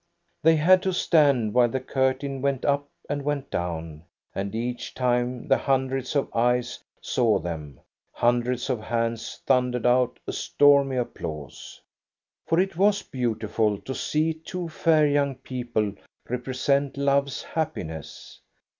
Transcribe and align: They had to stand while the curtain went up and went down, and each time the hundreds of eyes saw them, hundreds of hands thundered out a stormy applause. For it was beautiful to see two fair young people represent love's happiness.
They 0.41 0.55
had 0.55 0.81
to 0.81 0.93
stand 0.93 1.53
while 1.53 1.69
the 1.69 1.79
curtain 1.79 2.41
went 2.41 2.65
up 2.65 2.89
and 3.07 3.21
went 3.21 3.51
down, 3.51 4.05
and 4.33 4.55
each 4.55 4.95
time 4.95 5.47
the 5.47 5.59
hundreds 5.59 6.15
of 6.15 6.35
eyes 6.35 6.83
saw 6.99 7.37
them, 7.37 7.79
hundreds 8.11 8.67
of 8.71 8.81
hands 8.81 9.43
thundered 9.45 9.85
out 9.85 10.17
a 10.25 10.33
stormy 10.33 10.95
applause. 10.95 11.81
For 12.47 12.59
it 12.59 12.77
was 12.77 13.03
beautiful 13.03 13.77
to 13.81 13.93
see 13.93 14.33
two 14.33 14.69
fair 14.69 15.05
young 15.05 15.35
people 15.35 15.93
represent 16.27 16.97
love's 16.97 17.43
happiness. 17.43 18.39